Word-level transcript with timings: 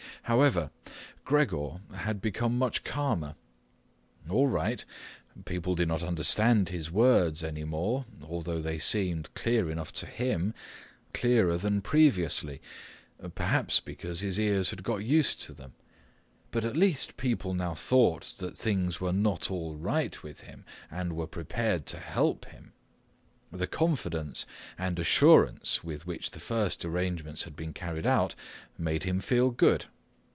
However, 0.25 0.69
Gregor 1.25 1.81
had 1.93 2.21
become 2.21 2.57
much 2.57 2.83
calmer. 2.85 3.35
All 4.29 4.47
right, 4.47 4.85
people 5.45 5.73
did 5.75 5.87
not 5.89 6.03
understand 6.03 6.69
his 6.69 6.91
words 6.91 7.43
any 7.43 7.63
more, 7.65 8.05
although 8.23 8.61
they 8.61 8.77
seemed 8.77 9.33
clear 9.33 9.69
enough 9.69 9.91
to 9.93 10.05
him, 10.05 10.53
clearer 11.13 11.57
than 11.57 11.81
previously, 11.81 12.61
perhaps 13.35 13.79
because 13.81 14.21
his 14.21 14.39
ears 14.39 14.69
had 14.69 14.83
gotten 14.83 15.05
used 15.07 15.41
to 15.41 15.53
them. 15.53 15.73
But 16.51 16.63
at 16.63 16.77
least 16.77 17.17
people 17.17 17.53
now 17.53 17.73
thought 17.73 18.35
that 18.37 18.57
things 18.57 19.01
were 19.01 19.11
not 19.11 19.49
all 19.51 19.75
right 19.75 20.21
with 20.23 20.41
him 20.41 20.63
and 20.89 21.13
were 21.15 21.27
prepared 21.27 21.85
to 21.87 21.97
help 21.99 22.45
him. 22.45 22.71
The 23.51 23.67
confidence 23.67 24.45
and 24.77 24.97
assurance 24.97 25.83
with 25.83 26.05
which 26.07 26.31
the 26.31 26.39
first 26.39 26.85
arrangements 26.85 27.43
had 27.43 27.55
been 27.57 27.73
carried 27.73 28.05
out 28.05 28.35
made 28.77 29.03
him 29.03 29.19
feel 29.19 29.49
good. 29.49 29.87